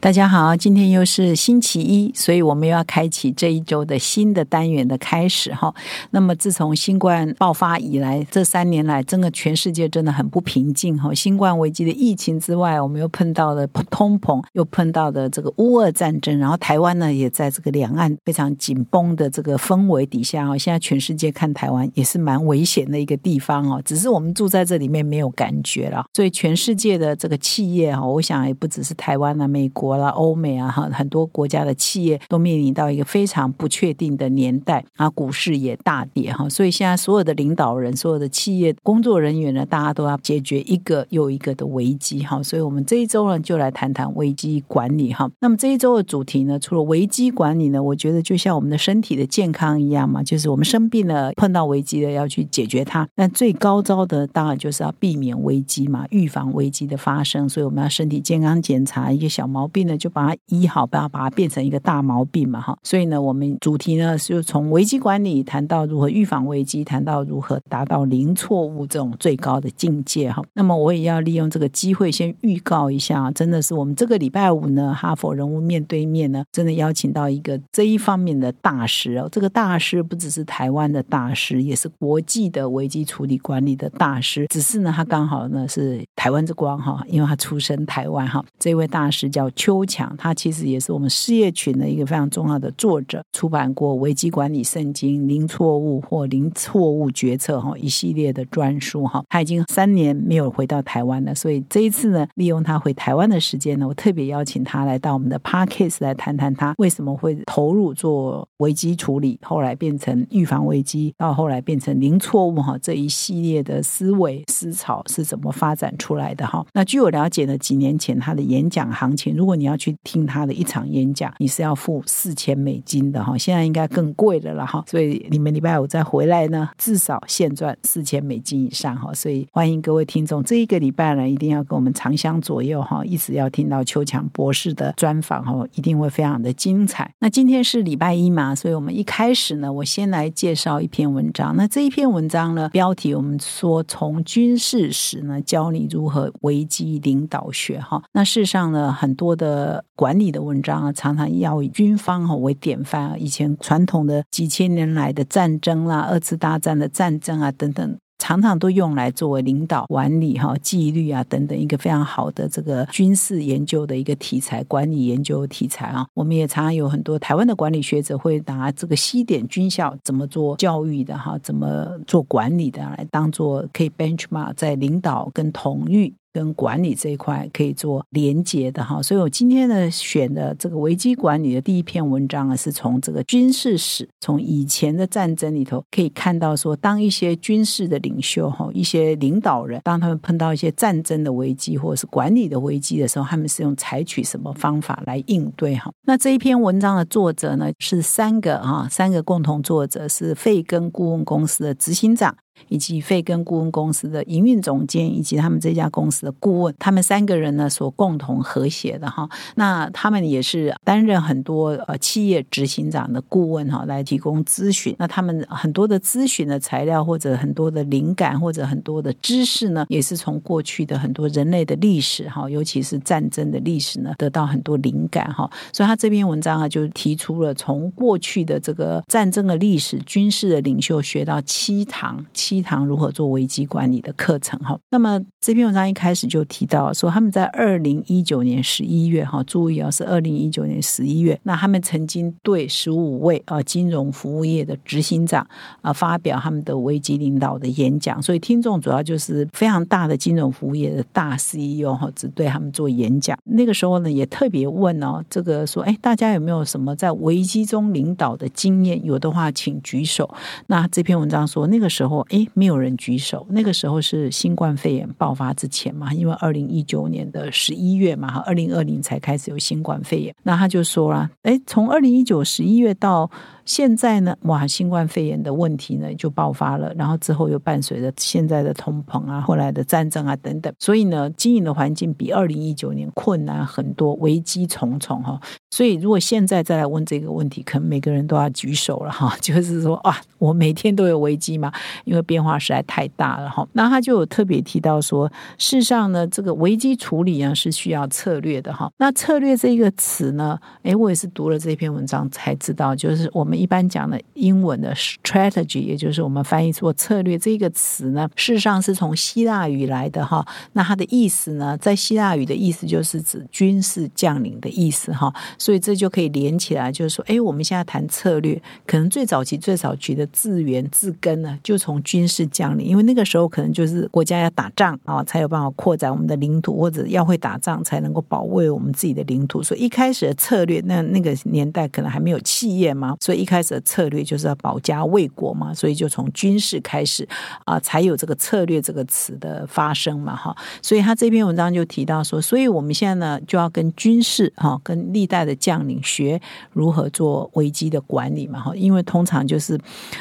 [0.00, 5.74] 大家好，今天又是星期一，所以我们又要开启这一周的新的单元的开始哈。
[6.10, 11.12] 那么自从新冠爆发以来，这三年来，真的全世界真的很不平静哈。
[11.12, 20.56] 新冠危机的疫情之外，我们又碰到了通膨，又碰到的这个乌俄战争，然后台湾呢也在这个两岸非常紧绷的这个氛围底下哦。
[20.56, 26.06] 现在全世界看台湾也是蛮危险的一个地方哦，只是我们住在这里面没有感觉了。
[26.14, 29.89] 所以全世界的这个企业哈，我想也不只是台湾啊，美国。
[29.96, 45.30] 了欧美啊哈，很多国家的企业都面临到一个非常不确定的年代啊，股市也大跌哈，所以现在所有的领导人、所有的企业工作人员呢，大家都要解决一个又一个的危机哈，所以我们这一周呢，就来谈谈危机管理哈。
[45.40, 53.08] 那么这一周的主题呢，除了危机管理呢，我觉得就像我们的身体的健康一样嘛，就是我们生病了、碰到危机了，要去解决它。
[53.14, 57.48] 但最高招的当然就是要避免危机嘛，预防危机的发生。
[57.48, 59.79] 所以我们要身体健康检查一些小毛病。
[59.84, 62.76] 呢，就把它医好，不要把它变成一个大毛病嘛，哈。
[62.82, 70.42] 所以呢，我们主题呢，就从危机管理谈到如何预防危机，谈到如何达到零错误这种最高的境界，哈。
[70.52, 79.28] 那么我也要利用这个机会，先预告一下，真的是我们这个礼拜五呢，哈佛人物面对面呢，真的邀请到一个这一方面的大师哦。
[79.32, 84.46] 这个大师不只是台湾的大师，也是国际的危机处理管理的大师。
[84.48, 88.44] 只是呢，他刚好呢是台湾之光哈，因为他出生台湾哈。
[88.58, 89.69] 这位大师叫邱。
[89.70, 99.22] 周强，他其实也是我们事业群的一个非常重要的作者，出版过《危机管理圣经》《零错误》或《零错误决策》哈一系列的专书哈。
[99.28, 116.66] 他已经三年没有回到台湾了，所以这一次呢，利用他回台湾的时间呢，我特别邀请他来到我们的 Parkcase 来谈谈他为什么会投入做危机处理，后来变成预防危机，到后来变成零错误哈这一系列的思维思潮是怎么发展出来的哈。
[116.72, 124.82] 那据我了解呢，几年前他的演讲行情，如果你要去听他的一场演讲，你是要付四千美金的哈，现在应该更贵的了哈。
[124.88, 129.12] 所以你们礼拜五再回来呢，至少现赚四千美金以上哈。
[129.12, 137.12] 所以欢迎各位听众，这一个礼拜呢，一定要跟我们长相左右哈，一直要听到邱强博士的专访哈，一定会非常的精彩。
[137.18, 141.54] 那今天是礼拜一嘛，所以我们一开始呢，我先来介绍一篇文章。
[141.54, 148.02] 那这一篇文章呢，标题我们说从军事史呢教你如何危机领导学哈。
[148.12, 149.49] 那事实上呢，很多的。
[149.50, 153.16] 呃，管理的文章啊，常常要以军方哈为典范啊。
[153.18, 166.06] 以前传统的几千年来的战争啦，二次大战的战争啊等等，常常都用来作为领导管理哈纪律啊等等一个非常好的这个军事研究的一个题材，管理研究题材啊。
[166.14, 176.14] 我们也常常有很多台湾的管理学者会拿这个西点军校怎么做教育的哈，怎么做管理的来当做可以 benchmark 在领导跟统御。
[176.32, 195.90] 跟管理这一块可以做连接的哈，所以我今天呢选的这个危机管理的第一篇文章啊，是从这个军事史，从以前的战争里头可以看到说，当一些军事的领袖哈，一些领导人，当他们碰到一些战争的危机或者是管理的危机的时候，他们是用采取什么方法来应对哈？
[196.04, 202.36] 那这一篇文章的作者呢是三个啊，三个共同作者是费根顾问公司的执行长。
[202.68, 209.28] 以及费根顾问公司的营运总监，以及他们这家公司的顾问，他们三个人呢所共同合写的哈。
[209.54, 214.94] 那他们也是担任很多呃企业执行长的顾问哈，来提供咨询。
[214.98, 225.50] 那他们很多的咨询的材料，或者很多的灵感，或者很多的知识呢，也是从过去的很多人类的历史哈，尤其是战争的历史呢，得到很多灵感哈。
[225.72, 232.24] 所以他这篇文章啊，就提出了从过去的这个战争的历史、军事的领袖学到七堂。
[232.32, 245.46] 七堂如何做危机管理的课程哈，那么这篇文章一开始就提到说，他们在二零一九年十一月哈，注意啊是二零一九年十一月，那他们曾经对十五位啊金融服务业的执行长
[245.82, 253.38] 啊发表他们的危机领导的演讲，所以听众主要就是非常大的金融服务业的大 CEO 哈，只对他们做演讲。
[253.44, 259.04] 那个时候呢，也特别问哦，这个说哎，大家有没有什么在危机中领导的经验？
[259.04, 260.28] 有的话请举手。
[260.66, 262.39] 那这篇文章说那个时候哎。
[262.54, 263.46] 没有人举手。
[263.50, 270.34] 那个时候是新冠肺炎爆发之前嘛，因为二零一九年的十一月嘛，哈，二零二零才开始有新冠肺炎。
[270.42, 273.30] 那他就说啦，哎，从二零一九十一月到。
[273.70, 285.40] 现在呢，哇，新冠肺炎的问题呢就爆发了，然后之后又伴随着现在的通膨啊，后来的战争啊等等，所以呢，经营的环境比二零一九年困难很多，危机重重哈。
[285.70, 291.72] 所以如果现在再来问这个问题，可能每个人都要举手了哈， 就是说哇，我每天都有危机嘛，
[292.04, 293.64] 因为变化实在太大了哈。
[293.74, 295.28] 那他就有特别提到说，
[295.58, 298.90] 事实上呢，这个危机处理啊是需要策略的哈。
[298.98, 303.59] 那策略这个词呢，诶，我也是读了这篇文章才知道，就是我们。
[303.60, 310.46] 一般讲的英文的 strategy，也就是我们翻译做策略这个词呢，事实上是从希腊语来的哈。
[310.72, 315.32] 那它的意思呢，在希腊语的意思就是指军事将领的意思哈。
[315.58, 329.62] 所以这就可以连起来，就是说，哎，我们现在谈策略，可能最早期最早期的字源字根呢，就从军事将领，因为那个时候可能就是国家要打仗啊，才有办法扩展我们的领土，或者要会打仗才能够保卫我们自己的领土。
[329.62, 337.26] 所以一开始的策略，那那个年代可能还没有企业嘛，所以一开始的策略就是要保家卫国嘛，所以就从军事开始
[337.64, 340.54] 啊，才有这个策略这个词的发生嘛，哈。
[340.82, 346.40] 所以他这篇文章就提到说，所以我们现在呢就要跟军事哈，跟历代的将领学
[346.72, 348.76] 如何做危机的管理嘛，哈。
[348.76, 349.78] 因为通常就是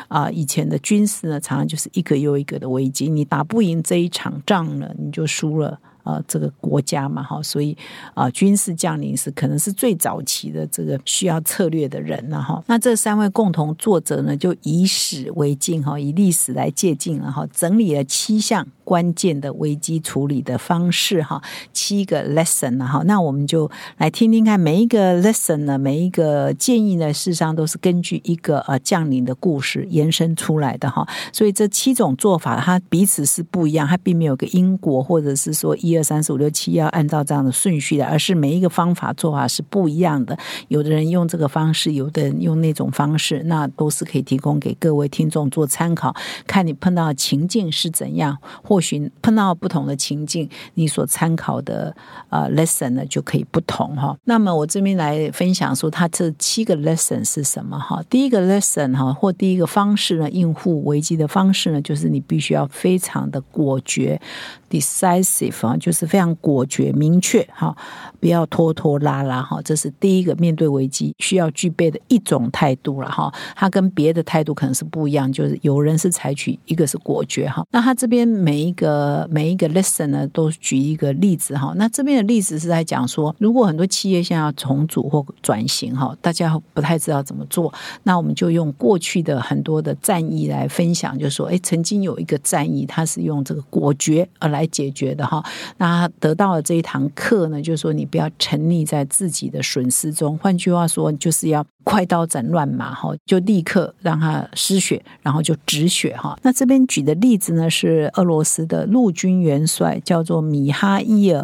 [0.07, 5.79] 啊，以前的军事呢，常常就是一个又一个的危机，你打不赢这一场仗了，你就输了。
[6.03, 7.77] 呃，这个国家嘛，哈，所以
[8.13, 12.63] 啊，军事将领是可能是最早期的这个需要策略的人了，哈。
[12.67, 21.39] 那这三位共同作者呢，就以史为镜，哈，以历史来借鉴，然后整理了七项关键的危机处理的方式，哈，
[21.71, 23.03] 七个 lesson 呢，哈。
[23.05, 31.07] 那我们就来听听看，每一个 lesson 呢，每一个建议呢，事实上都是根据一个呃将领的故事延伸出来的，哈。
[31.31, 35.95] 所以这七种做法，它彼此是不一样，它并没有个因果，或者是说一。
[35.99, 40.37] 二三四五六七要按照这样的顺序的，而是每一个方法做法是不一样的。
[40.69, 46.15] 有的人用这个方式，有的人用那种方式，那都是可以提供给各位听众做参考。
[46.47, 51.95] 看你碰到的情境是怎样，或许碰到不同的情境，你所参考的
[52.29, 54.15] 呃 lesson 呢就可以不同哈。
[54.25, 58.03] 那么我这边来分享说，它这七个 lesson 是什么哈？
[58.09, 64.21] 第一个 lesson 哈，或第一个方式呢，应付危机的方式呢，就是你必须要非常的果决
[64.69, 65.75] ，decisive 啊。
[65.79, 67.73] 就是非常果决、明确哈，
[68.19, 73.33] 不要拖拖拉拉哈，这是第一个面对危机需要具备的一种态度了哈。
[73.55, 77.63] 它跟别的态度可能是不一样，就是有人是采取一个是果决哈。
[77.71, 81.73] 那他这边每一一个每一个 lesson 呢，都举一个例子哈。
[81.75, 87.73] 那这边的例子是在讲说，如果很多企业现在要重组或转型哈，大家不太知道怎么做，
[88.03, 95.43] 那我们就用过去的很多的战役来分享，就说哎，曾经有一个战役，它是用这个果决而来解决的哈。
[95.77, 100.37] 那得到了这一堂课呢，就是说你不要沉溺在自己的损失中。
[100.37, 106.37] 换句话说，就是要快刀斩乱麻哈，就立刻让他失血，然后就止血哈。
[106.43, 111.43] 那这边举的例子呢，是俄罗斯的陆军元帅，叫做米哈伊尔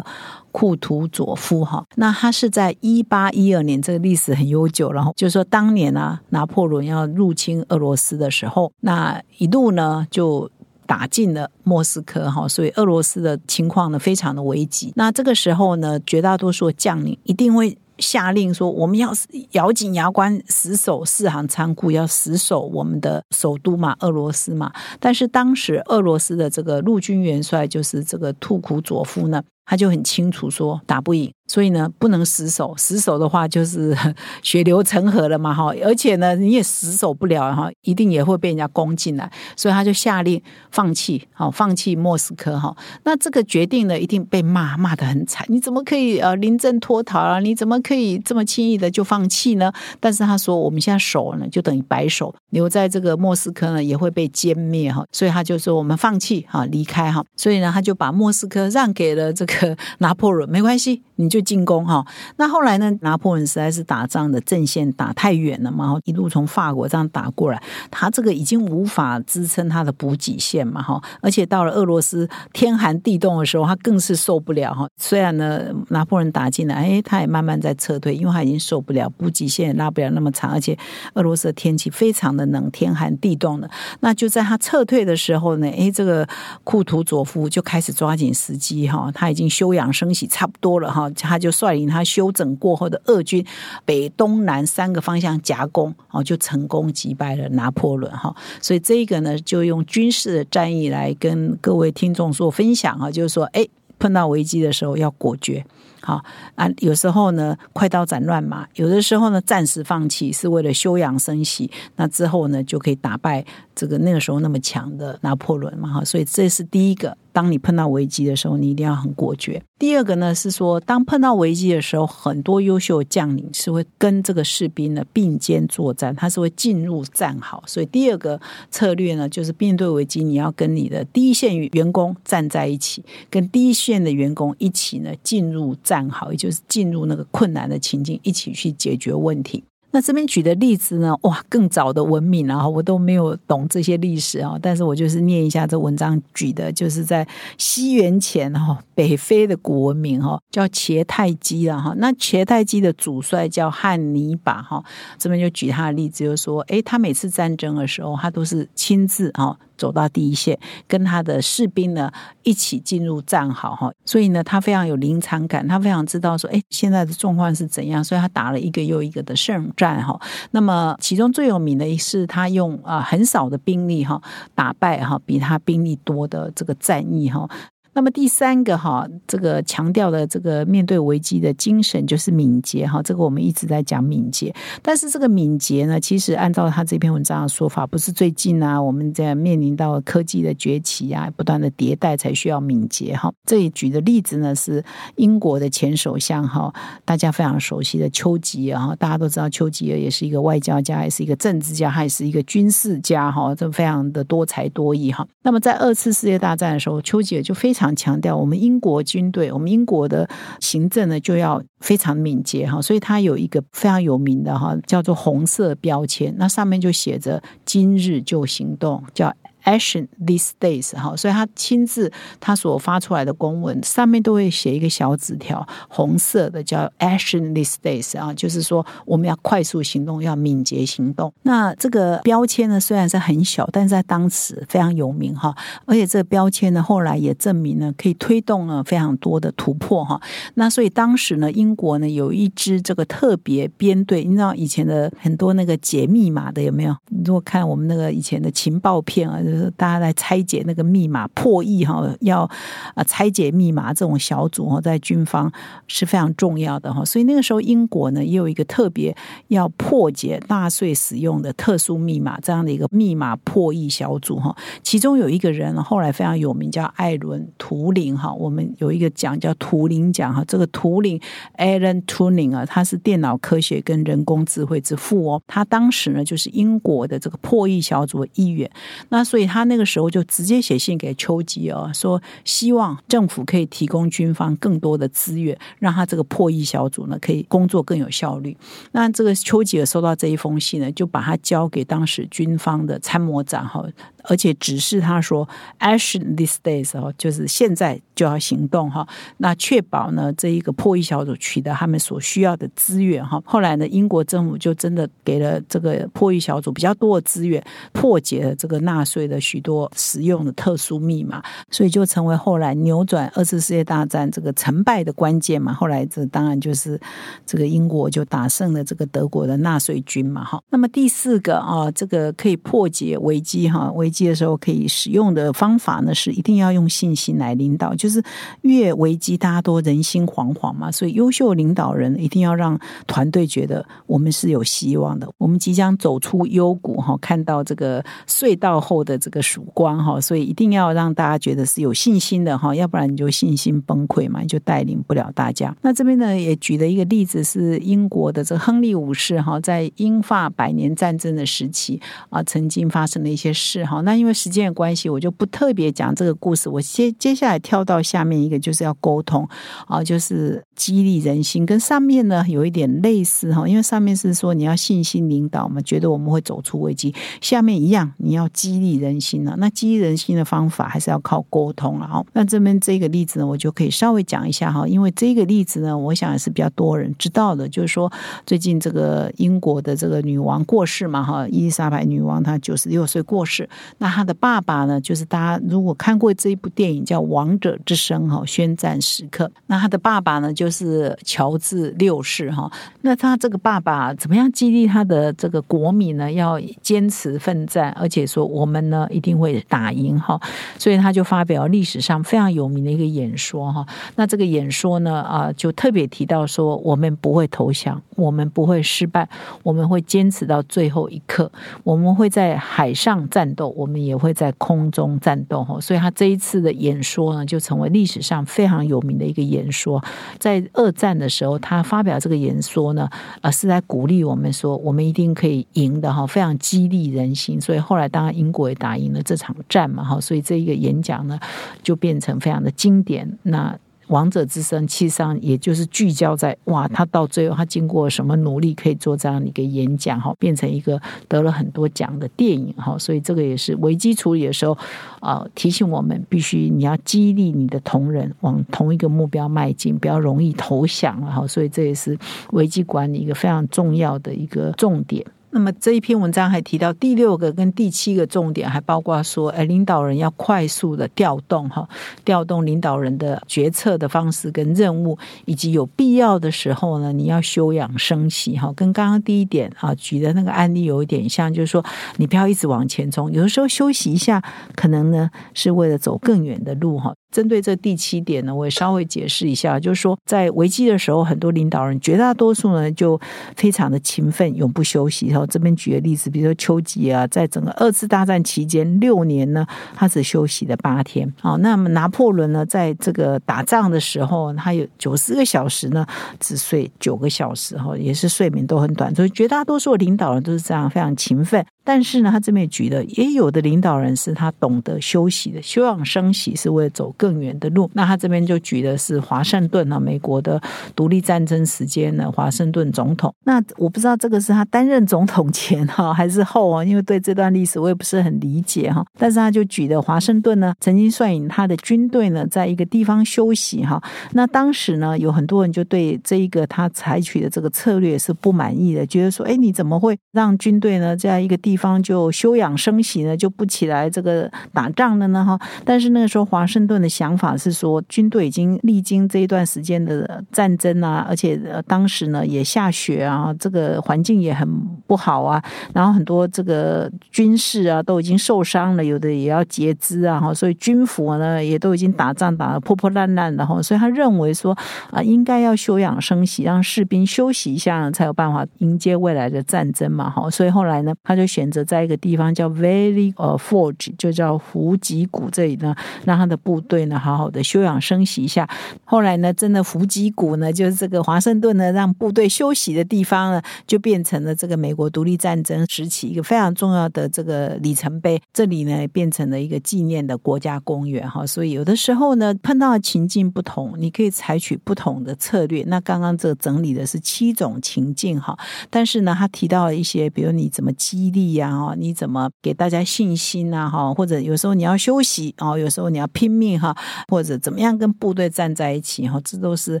[0.52, 1.84] 库图佐夫哈。
[1.96, 4.92] 那他是在一八一二年，这个历史很悠久。
[4.92, 10.48] 然后就是说，当年啊，拿破仑要入侵俄罗斯的时候，那一路呢就。
[10.88, 14.92] 打进了莫斯科哈，所以俄罗斯的情况呢非常的危急。
[14.94, 19.12] 那这个时候呢，绝大多数将领一定会下令说，我们要
[19.52, 24.72] 咬紧牙关，死守四行仓库，要死守我们的首都嘛，俄罗斯嘛。
[25.00, 31.30] 但是当时俄罗斯的这个陆军元帅就是这个图库佐夫呢，他就很清楚说打不赢。
[31.48, 33.96] 所以呢，不能死守，死守的话就是
[34.42, 35.72] 血流成河了嘛，哈！
[35.84, 39.30] 而且呢，你也死守不了，哈，一定也会被人家攻进来。
[39.54, 40.42] 所以他就下令
[40.72, 42.76] 放弃，好，放弃莫斯科，哈。
[43.04, 45.46] 那这个决定呢，一定被骂，骂得很惨。
[45.48, 47.38] 你怎么可以呃临阵脱逃啊？
[47.38, 49.72] 你怎么可以这么轻易的就放弃呢？
[50.00, 55.04] 但是他说，我们现在守呢，就等于白守，留在这个莫斯科呢，也会被歼灭，哈。
[55.12, 57.24] 所以他就说，我们放弃，哈，离开，哈。
[57.36, 59.54] 所以呢，他就把莫斯科让给了这个
[59.98, 61.46] 拿破仑，没关系，你就。
[61.46, 62.04] 进攻哈，
[62.38, 62.90] 那后来呢？
[63.02, 74.88] 拿破仑实在是打仗的阵线打太远了嘛，一路从法国这样打过来，他这个已经无法支撑他的补给线嘛，哈，而且到了俄罗斯天寒地冻的时候，他更是受不了哈。
[74.96, 80.76] 虽然呢，拿破仑打进来，哎，他也慢慢在撤退，因为他已经受不了补给线也拉不了那么长，而且
[81.14, 83.70] 俄罗斯的天气非常的冷，天寒地冻的。
[84.00, 86.26] 那就在他撤退的时候呢，哎，这个
[86.64, 91.10] 库图佐夫就开始抓紧时机哈，他已经休养生息差不多了哈。
[91.10, 93.44] 他就率领他休整过后的俄军
[93.84, 98.34] 北东南三个方向夹攻，哦，就成功击败了拿破仑哈。
[98.60, 103.66] 所以这个呢，就用军事的战役来跟各位听众做分享啊，就是说，哎，
[103.98, 105.64] 碰到危机的时候要果决。
[106.02, 106.22] 好
[106.54, 111.68] 啊，有时候呢，快刀斩乱麻；有的时候呢，暂时放弃是为了休养生息。
[111.96, 115.88] 那之后呢，就可以打败这个那个时候那么强的拿破仑嘛。
[115.88, 117.16] 哈，所以这是第一个。
[117.36, 119.62] 当你碰到危机的时候，你一定要很果决。
[119.78, 127.62] 第二个呢是说，当碰到危机的时候，很多优秀将领是会跟这个士兵呢并肩作战，他是会进入战壕。
[127.66, 128.40] 所以第二个
[128.70, 139.62] 策略呢，就是面对危机，你要跟你的第一线员工站在一起，跟第一线的员工一起呢进入战壕，也就是进入那个困难的情境，一起去解决问题。
[139.96, 141.16] 那这边举的例子呢？
[141.22, 144.58] 哇，更早的文明啊，我都没有懂这些历史啊。
[144.60, 147.26] 但是我就是念一下这文章举的，就是在
[147.56, 151.94] 西元前哈，北非的古文明哈，叫茄太基了哈。
[151.96, 154.84] 那茄太基的主帅叫汉尼拔哈。
[155.16, 159.58] 这边就举他的例子，就说，哎，他每次战争的时候，他都是亲自哈。
[159.76, 162.10] 走到第一线，跟他的士兵呢
[162.42, 170.18] 一起进入战壕哈，所以呢，他非常有临场感，他非常知道说，哎，现在的状况是怎样，所以他打了一个又一个的胜战哈。
[170.50, 174.20] 那么，其中最有名的是他用啊很少的兵力哈
[174.54, 177.48] 打败哈比他兵力多的这个战役哈。
[177.96, 183.02] 那么第三个哈，这个强调的这个面对危机的精神就是敏捷哈。
[183.02, 193.32] 这个我们一直在讲敏捷，但是这个敏捷呢，其实按照他这篇文章的说法，不是最近啊，我们在面临到科技的崛起啊，不断的迭代才需要敏捷哈。
[193.46, 194.84] 这里举的例子呢是
[195.14, 196.70] 英国的前首相哈，
[197.06, 205.26] 大家非常熟悉的丘吉尔哈，大家都知道丘吉尔也是一个外交家，也是一个政治家，还是一个军事家哈，这非常的多才多艺哈。
[205.42, 207.85] 那么在二次世界大战的时候，丘吉尔就非常。
[207.94, 210.28] 强调我们英国军队，我们英国的
[210.60, 219.32] 行政呢就要非常敏捷哈，所以它有一个非常有名的哈，叫做红色标签，那上面就写着“今日就行动”，叫。
[219.66, 231.32] Action these days，哈，所以他亲自他所发出来的公文上面都会写一个小纸条，红色的叫 Action these days，啊，就是说我们要快速行动，要敏捷行动。
[231.42, 235.52] 那这个标签呢，虽然是很小，但是在当时非常有名哈，
[235.84, 240.20] 而且这个标签呢，后来也证明呢，可以推动了非常多的突破哈。
[240.54, 246.96] 那所以当时呢，英国呢有一支这个特别编队，你知道以前的很多那个解密码的有没有？
[247.24, 249.40] 如果看我们那个以前的情报片啊。
[249.76, 252.48] 大家来拆解那个密码破译哈，要
[252.94, 255.50] 啊拆解密码这种小组哈，在军方
[255.86, 257.04] 是非常重要的哈。
[257.04, 259.16] 所以那个时候，英国呢也有一个特别
[259.48, 264.54] 要破解纳粹使用的特殊密码这样的一个密码破译小组哈。
[264.82, 268.30] 其中有一个人后来非常有名，叫艾伦图灵哈。
[268.34, 270.44] 我们有一个奖叫图灵奖哈。
[270.46, 271.18] 这个图灵
[271.56, 275.42] Alan Turing 啊，他是电脑科学跟人工智慧之父哦。
[275.46, 278.70] 他当时呢就是英国的这个破译小组的一员。
[279.08, 279.45] 那所以。
[279.46, 288.56] 他那个时候就直接写信给丘吉尔，说希望政府可以提供军方更多的资源，让他这个破译小组呢可以工作更有效率。
[288.92, 293.84] 那这个丘吉尔收到这一封信呢，就把它交给当时军方的参谋长哈。
[294.28, 295.48] 而且指示他说
[295.78, 299.06] ，action these days 哦，就是现在就要行动哈。
[299.36, 303.40] 那确保呢，这一个破译小组取得他们所需要的资源哈。
[303.44, 315.72] 后来呢，英国政府就真的给了这个破译小组比较多的资源，破解了这个纳粹的许多实用的特殊密码，所以就成为后来扭转二次世界大战这个成败的关键嘛。
[315.72, 317.00] 后来这当然就是
[317.46, 320.62] 这个英国就打胜了这个德国的纳粹军嘛哈。
[320.68, 324.26] 那么第四个啊，这个可以破解危机哈危机。
[324.26, 327.94] 的时候可以使用的方法呢，是一定要用信心来领导。
[327.94, 328.20] 就是
[328.62, 345.74] 越危机，大家都人心惶惶嘛，所以优秀领导人一定要让团队觉得我们是有希望的，我们即将走出幽谷哈，看到这个隧道后的这个曙光哈，所以一定要让大家觉得是有信心的哈，要不然你就信心崩溃嘛，你就带领不了大家。
[345.82, 354.00] 那这边呢，也举了一个例子，是英国的这个亨利五世哈，在英法百年战争的时期啊，曾经发生的一些事哈。
[354.02, 356.68] 那因为时间的关系，我就不特别讲这个故事。
[356.68, 359.48] 我接接下来跳到下面一个，就是要沟通
[359.86, 363.66] 啊，就是激励人心，跟上面呢有一点类似哈。
[363.66, 367.14] 因为上面是说你要信心领导嘛，觉得我们会走出危机。
[367.40, 369.05] 下面一样，你要激励人。
[369.06, 369.54] 人心呢？
[369.58, 372.22] 那激励人心的方法还是要靠沟通了啊。
[372.32, 378.12] 那这边这个例子呢，我就可以稍微讲一下哈，因为这个例子呢，我想也是比较多人知道的，就是说
[378.44, 392.70] 最近这个英国的这个女王过世嘛哈，伊丽莎白女王她九十六岁过世，那她的爸爸呢，就是大家如果看过这一部电影叫《王者之声》哈，宣战时刻，那他的爸爸呢就是乔治六世哈，
[393.02, 396.32] 那他这个爸爸怎么样激励他的这个国民呢？
[396.32, 400.40] 要坚持奋战，而且说我们呢一定会打赢哈，
[400.78, 403.84] 所以他就发表历史上非常有名的一个演说哈。
[404.14, 409.28] 那这个演说呢啊，就特别提到说，我们不会投降，我们不会失败，
[409.62, 411.50] 我们会坚持到最后一刻，
[411.82, 415.80] 我们会在海上战斗，我们也会在空中战斗哈。
[415.80, 420.02] 所以他这一次的演说呢，就成为历史上非常有名的一个演说。
[420.38, 423.08] 在二战的时候，他发表这个演说呢，
[423.40, 427.58] 啊，是在鼓励我们说，我们一定可以赢的哈，非常激励人心。
[427.58, 431.40] 所以后来，当然英国也打赢了这场战嘛哈，所以这一个演讲呢，
[431.82, 433.38] 就变成非常的经典。
[433.44, 433.74] 那。
[434.08, 444.78] 王者之声，其实上也就是聚焦在哇，他到最后他经过什么努力，可以做这样的一个演讲哈，变成一个得了很多奖的电影哈，所以这个也是危机处理的时候
[445.18, 452.16] 啊，提醒我们必须你要激励你的同仁往同一个目标迈进，不要容易投降了哈，所以这也是
[452.52, 455.26] 危机管理一个非常重要的一个重点。
[455.56, 461.88] 那么这一篇文章还提到第六个跟第七个重点，还包括说，哎，领导人要快速的调动哈，
[462.26, 468.70] 调动领导人的决策的方式跟任务，以及有必要的时候呢，你要休养生息哈。
[468.76, 471.82] 跟刚刚第一点啊举的那个案例有一点像，就是说
[472.18, 474.42] 你不要一直往前冲，有的时候休息一下，
[474.74, 477.14] 可能呢是为了走更远的路哈。
[477.32, 483.18] 针对这第七点呢，我也稍微解释一下，就是说，在危机的时候，很多领导人绝大多数呢就
[483.56, 485.32] 非常的勤奋，永不休息。
[485.32, 491.32] 哈这边举个例子，比如说丘吉啊，在整个二次大战期间六年呢，他只休息了八天。
[491.40, 496.06] 好，那么拿破仑呢，在这个打仗的时候，他有九十个小时呢，
[496.40, 499.14] 只睡九个小时，哈，也是睡眠都很短。
[499.14, 501.64] 所以绝大多数领导人都是这样，非常勤奋。
[501.86, 507.88] 但是呢，他这边举的也有的领导人是他懂得休息的，休养生息是为了走更远的路。
[507.94, 510.60] 那他这边就举的是华盛顿啊，美国的
[510.96, 513.32] 独立战争时间呢，华盛顿总统。
[513.44, 519.06] 那我不知道这个是他担任总统前哈还是后啊，因为对这段历史我也不是很理解哈。
[519.16, 524.02] 但是他就举的华盛顿呢，曾经率领他的军队呢，在一个地方休息哈。
[524.32, 535.60] 那当时呢，有很多人就对这一个他采取的这个策略是不满意的，觉得说，哎，你怎么会让军队呢在一个地地方就休养生息呢，就不起来这个打仗了呢哈。
[535.84, 544.66] 但是那个时候华盛顿的想法是说，军队已经历经这一段时间的战争啊，而且当时呢也下雪啊，这个环境也很
[545.06, 545.62] 不好啊。
[545.92, 550.54] 然后很多这个军事啊都已经受伤了，有的也要截肢啊哈。
[550.54, 553.82] 所以军服呢也都已经打仗打得破破烂烂的哈。
[553.82, 554.74] 所以他认为说
[555.10, 560.48] 啊，应该要休养生息，让士兵休息一下，才有办法迎接未来的战争嘛哈。
[560.48, 561.65] 所以后来呢，他就选。
[561.66, 568.68] 选择在一个地方叫 Valley of Forge，就叫胡吉谷这里呢，让他的部队呢好好的休养生息一下。
[569.04, 578.40] 后来呢，真的胡吉谷呢，就是这个华盛顿呢让部队休息的地方呢，就变成了这个美国独立战争时期一个非常重要的这个里程碑。
[578.52, 581.44] 这里呢变成了一个纪念的国家公园哈。
[581.44, 585.82] 所以有的时候呢，碰到情境不同，你可以采取不同的策略。
[585.88, 588.56] 那刚刚这整理的是七种情境哈，
[588.88, 591.55] 但是呢，他提到了一些，比如你怎么激励。
[591.56, 594.14] 呀哈，你怎么给大家信心呐哈？
[594.14, 596.96] 或者有时候你要休息哦，有时候你要拼命哈，
[597.28, 599.40] 或者怎么样跟部队站在一起哈？
[599.44, 600.00] 这都是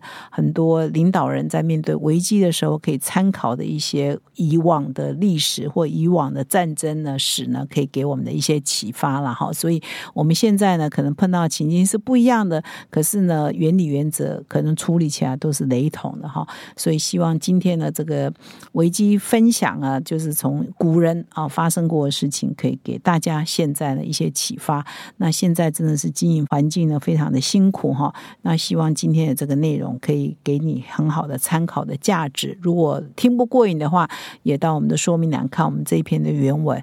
[0.30, 9.52] 很多领导人在面对危机的时候可以参考的一些以往的历史或以往的战争呢史呢，可以给我们的一些启发了哈。
[9.52, 9.82] 所以
[10.14, 16.46] 我们现在呢，可能碰到情境是不一样的，可是呢，原理原则可能处理起来都是雷同的哈。
[16.76, 18.32] 所以希望今天的这个
[18.72, 21.46] 危机分享啊，就是从古人啊。
[21.48, 24.84] 发生过的事情可以给大家现在的一些启发。
[25.18, 28.12] 那现在真的是经营环境呢，非常的辛苦哈。
[28.42, 32.58] 那希望今天的这个内容可以给你很好的参考的价值。
[32.60, 34.10] 如果听不过瘾的话，
[34.42, 36.82] 也到我们的说明栏看我们这一篇的原文。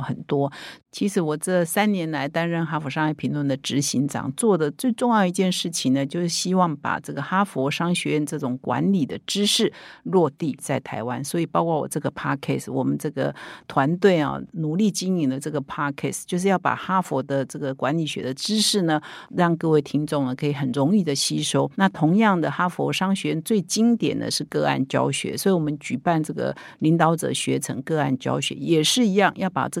[0.00, 0.52] 很多。
[0.92, 9.72] 其实我这三年来担任哈佛商业评论的执行长，做的最重要一件事情呢，就是希望把这个哈佛商学院这种管理的知识
[10.04, 11.22] 落地在台湾。
[11.24, 13.34] 所以，包括我这个 podcast，我们这个
[13.66, 21.68] 团队啊，努力经营的这个 podcast，就是要把哈佛的这个管理学的知识呢，让各位听众呢可以很容易的吸收。
[21.74, 29.80] 那同样的，哈佛商学院最经典的是个案教学，所以我们举办这个领导者学成个案教学，也是一样，要把这